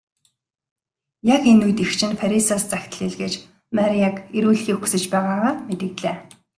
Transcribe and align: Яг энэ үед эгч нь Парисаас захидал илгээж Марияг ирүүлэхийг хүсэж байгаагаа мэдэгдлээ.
Яг 1.35 1.41
энэ 1.51 1.63
үед 1.65 1.79
эгч 1.83 2.01
нь 2.09 2.19
Парисаас 2.21 2.63
захидал 2.71 3.05
илгээж 3.09 3.33
Марияг 3.75 4.15
ирүүлэхийг 4.37 4.77
хүсэж 4.79 5.03
байгаагаа 5.13 5.51
мэдэгдлээ. 5.67 6.15